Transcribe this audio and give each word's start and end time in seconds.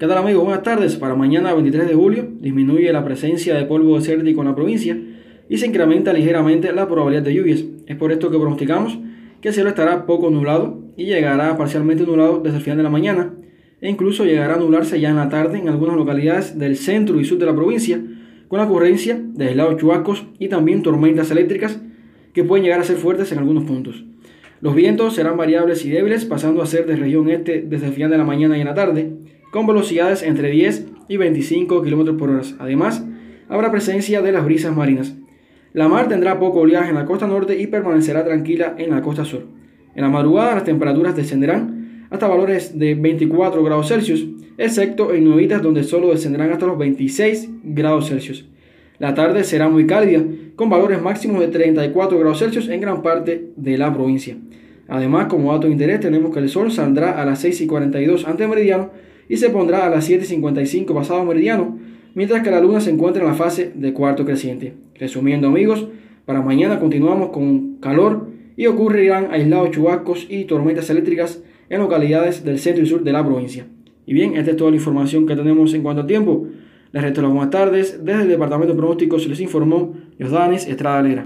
¿Qué 0.00 0.06
tal 0.06 0.16
amigos? 0.16 0.44
Buenas 0.44 0.62
tardes. 0.62 0.96
Para 0.96 1.14
mañana 1.14 1.52
23 1.52 1.86
de 1.86 1.94
julio 1.94 2.26
disminuye 2.40 2.90
la 2.90 3.04
presencia 3.04 3.54
de 3.54 3.66
polvo 3.66 3.96
desértico 3.96 4.40
en 4.40 4.48
la 4.48 4.54
provincia 4.54 4.98
y 5.46 5.58
se 5.58 5.66
incrementa 5.66 6.14
ligeramente 6.14 6.72
la 6.72 6.88
probabilidad 6.88 7.22
de 7.22 7.34
lluvias. 7.34 7.64
Es 7.86 7.96
por 7.96 8.10
esto 8.10 8.30
que 8.30 8.38
pronosticamos 8.38 8.98
que 9.42 9.48
el 9.48 9.54
cielo 9.54 9.68
estará 9.68 10.06
poco 10.06 10.30
nublado 10.30 10.78
y 10.96 11.04
llegará 11.04 11.54
parcialmente 11.58 12.04
nublado 12.04 12.40
desde 12.40 12.56
el 12.56 12.62
final 12.62 12.78
de 12.78 12.82
la 12.84 12.88
mañana 12.88 13.34
e 13.82 13.90
incluso 13.90 14.24
llegará 14.24 14.54
a 14.54 14.56
nublarse 14.58 14.98
ya 14.98 15.10
en 15.10 15.16
la 15.16 15.28
tarde 15.28 15.58
en 15.58 15.68
algunas 15.68 15.96
localidades 15.96 16.58
del 16.58 16.78
centro 16.78 17.20
y 17.20 17.26
sur 17.26 17.36
de 17.36 17.44
la 17.44 17.54
provincia 17.54 18.00
con 18.48 18.58
la 18.58 18.64
ocurrencia 18.64 19.20
de 19.22 19.48
aislados 19.48 19.76
chubascos 19.76 20.24
y 20.38 20.48
también 20.48 20.82
tormentas 20.82 21.30
eléctricas 21.30 21.78
que 22.32 22.42
pueden 22.42 22.64
llegar 22.64 22.80
a 22.80 22.84
ser 22.84 22.96
fuertes 22.96 23.32
en 23.32 23.38
algunos 23.38 23.64
puntos. 23.64 24.02
Los 24.62 24.74
vientos 24.74 25.14
serán 25.14 25.36
variables 25.36 25.84
y 25.84 25.90
débiles 25.90 26.24
pasando 26.24 26.62
a 26.62 26.66
ser 26.66 26.86
de 26.86 26.96
región 26.96 27.28
este 27.28 27.60
desde 27.60 27.88
el 27.88 27.92
final 27.92 28.10
de 28.10 28.16
la 28.16 28.24
mañana 28.24 28.56
y 28.56 28.62
en 28.62 28.66
la 28.66 28.74
tarde 28.74 29.12
con 29.50 29.66
velocidades 29.66 30.22
entre 30.22 30.50
10 30.50 30.86
y 31.08 31.16
25 31.16 31.82
km 31.82 32.16
por 32.16 32.30
hora. 32.30 32.42
Además, 32.58 33.04
habrá 33.48 33.70
presencia 33.70 34.22
de 34.22 34.32
las 34.32 34.44
brisas 34.44 34.74
marinas. 34.74 35.16
La 35.72 35.88
mar 35.88 36.08
tendrá 36.08 36.38
poco 36.38 36.60
oleaje 36.60 36.90
en 36.90 36.96
la 36.96 37.04
costa 37.04 37.26
norte 37.26 37.60
y 37.60 37.66
permanecerá 37.66 38.24
tranquila 38.24 38.74
en 38.78 38.90
la 38.90 39.02
costa 39.02 39.24
sur. 39.24 39.46
En 39.94 40.02
la 40.02 40.08
madrugada 40.08 40.54
las 40.54 40.64
temperaturas 40.64 41.16
descenderán 41.16 42.06
hasta 42.10 42.26
valores 42.26 42.78
de 42.78 42.94
24 42.94 43.62
grados 43.62 43.88
Celsius, 43.88 44.26
excepto 44.58 45.12
en 45.12 45.24
Nuevitas 45.24 45.62
donde 45.62 45.84
solo 45.84 46.10
descenderán 46.10 46.50
hasta 46.50 46.66
los 46.66 46.78
26 46.78 47.50
grados 47.62 48.08
Celsius. 48.08 48.48
La 48.98 49.14
tarde 49.14 49.44
será 49.44 49.68
muy 49.68 49.86
cálida, 49.86 50.22
con 50.56 50.68
valores 50.68 51.00
máximos 51.00 51.40
de 51.40 51.48
34 51.48 52.18
grados 52.18 52.38
Celsius 52.38 52.68
en 52.68 52.80
gran 52.80 53.02
parte 53.02 53.50
de 53.56 53.78
la 53.78 53.92
provincia. 53.94 54.36
Además, 54.88 55.26
como 55.26 55.52
dato 55.52 55.68
de 55.68 55.72
interés, 55.72 56.00
tenemos 56.00 56.34
que 56.34 56.40
el 56.40 56.48
sol 56.48 56.72
saldrá 56.72 57.20
a 57.20 57.24
las 57.24 57.40
6 57.40 57.60
y 57.62 57.66
42 57.66 58.26
ante 58.26 58.48
meridiano 58.48 58.90
y 59.30 59.36
se 59.36 59.48
pondrá 59.48 59.86
a 59.86 59.90
las 59.90 60.10
7.55 60.10 60.92
pasado 60.92 61.24
meridiano, 61.24 61.78
mientras 62.14 62.42
que 62.42 62.50
la 62.50 62.60
luna 62.60 62.80
se 62.80 62.90
encuentra 62.90 63.22
en 63.22 63.28
la 63.28 63.34
fase 63.34 63.70
de 63.72 63.92
cuarto 63.92 64.24
creciente. 64.26 64.74
Resumiendo 64.98 65.46
amigos, 65.46 65.86
para 66.26 66.42
mañana 66.42 66.80
continuamos 66.80 67.30
con 67.30 67.76
calor 67.76 68.26
y 68.56 68.66
ocurrirán 68.66 69.28
aislados 69.30 69.70
chubascos 69.70 70.26
y 70.28 70.46
tormentas 70.46 70.90
eléctricas 70.90 71.44
en 71.68 71.78
localidades 71.78 72.44
del 72.44 72.58
centro 72.58 72.82
y 72.82 72.88
sur 72.88 73.04
de 73.04 73.12
la 73.12 73.24
provincia. 73.24 73.66
Y 74.04 74.14
bien, 74.14 74.36
esta 74.36 74.50
es 74.50 74.56
toda 74.56 74.70
la 74.70 74.78
información 74.78 75.26
que 75.26 75.36
tenemos 75.36 75.72
en 75.74 75.82
cuanto 75.84 76.02
a 76.02 76.06
tiempo. 76.08 76.48
Les 76.90 77.00
resto 77.00 77.22
las 77.22 77.30
buenas 77.30 77.50
tardes. 77.50 78.04
Desde 78.04 78.22
el 78.22 78.28
Departamento 78.28 78.72
de 78.72 78.78
Pronósticos 78.78 79.28
les 79.28 79.40
informó 79.40 79.94
Josdanis 80.20 80.66
Estrada 80.66 81.02
Lera. 81.02 81.18